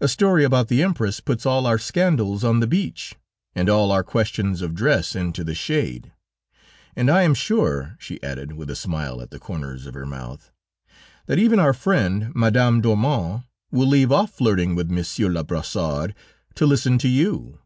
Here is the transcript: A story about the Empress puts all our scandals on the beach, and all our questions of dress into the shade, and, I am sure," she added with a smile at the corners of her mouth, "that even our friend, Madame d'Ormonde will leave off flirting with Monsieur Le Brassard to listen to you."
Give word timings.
A 0.00 0.06
story 0.06 0.44
about 0.44 0.68
the 0.68 0.84
Empress 0.84 1.18
puts 1.18 1.44
all 1.44 1.66
our 1.66 1.78
scandals 1.80 2.44
on 2.44 2.60
the 2.60 2.66
beach, 2.68 3.16
and 3.56 3.68
all 3.68 3.90
our 3.90 4.04
questions 4.04 4.62
of 4.62 4.72
dress 4.72 5.16
into 5.16 5.42
the 5.42 5.52
shade, 5.52 6.12
and, 6.94 7.10
I 7.10 7.22
am 7.22 7.34
sure," 7.34 7.96
she 7.98 8.22
added 8.22 8.52
with 8.52 8.70
a 8.70 8.76
smile 8.76 9.20
at 9.20 9.30
the 9.32 9.40
corners 9.40 9.84
of 9.86 9.94
her 9.94 10.06
mouth, 10.06 10.52
"that 11.26 11.40
even 11.40 11.58
our 11.58 11.72
friend, 11.74 12.32
Madame 12.36 12.80
d'Ormonde 12.80 13.42
will 13.72 13.88
leave 13.88 14.12
off 14.12 14.30
flirting 14.30 14.76
with 14.76 14.92
Monsieur 14.92 15.28
Le 15.28 15.42
Brassard 15.42 16.14
to 16.54 16.64
listen 16.64 16.96
to 16.96 17.08
you." 17.08 17.58